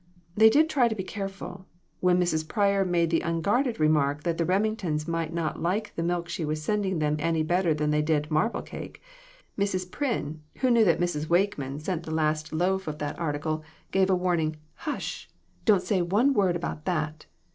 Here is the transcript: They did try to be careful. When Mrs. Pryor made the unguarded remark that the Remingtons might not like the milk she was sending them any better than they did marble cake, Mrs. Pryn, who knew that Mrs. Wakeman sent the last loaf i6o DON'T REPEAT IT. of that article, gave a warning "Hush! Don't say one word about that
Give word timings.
They 0.35 0.49
did 0.49 0.67
try 0.67 0.87
to 0.87 0.95
be 0.95 1.03
careful. 1.03 1.67
When 1.99 2.19
Mrs. 2.19 2.47
Pryor 2.47 2.83
made 2.83 3.11
the 3.11 3.21
unguarded 3.21 3.79
remark 3.79 4.23
that 4.23 4.39
the 4.39 4.45
Remingtons 4.45 5.07
might 5.07 5.31
not 5.31 5.61
like 5.61 5.93
the 5.93 6.01
milk 6.01 6.27
she 6.27 6.43
was 6.43 6.59
sending 6.59 6.97
them 6.97 7.17
any 7.19 7.43
better 7.43 7.71
than 7.75 7.91
they 7.91 8.01
did 8.01 8.31
marble 8.31 8.63
cake, 8.63 8.99
Mrs. 9.59 9.87
Pryn, 9.91 10.39
who 10.61 10.71
knew 10.71 10.85
that 10.85 10.99
Mrs. 10.99 11.29
Wakeman 11.29 11.77
sent 11.79 12.01
the 12.01 12.09
last 12.11 12.51
loaf 12.51 12.85
i6o 12.85 12.85
DON'T 12.85 12.87
REPEAT 12.87 12.87
IT. 12.87 12.89
of 12.89 12.97
that 12.97 13.19
article, 13.19 13.63
gave 13.91 14.09
a 14.09 14.15
warning 14.15 14.55
"Hush! 14.73 15.29
Don't 15.65 15.83
say 15.83 16.01
one 16.01 16.33
word 16.33 16.55
about 16.55 16.85
that 16.85 17.27